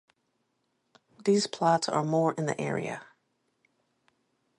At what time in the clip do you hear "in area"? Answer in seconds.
2.33-3.03